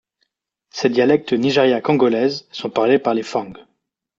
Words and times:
Ses 0.71 0.89
dialectes 0.89 1.31
Nigeria-Congolese 1.33 2.47
sont 2.51 2.71
parlés 2.71 2.97
par 2.97 3.13
les 3.13 3.21
Fangs. 3.21 3.53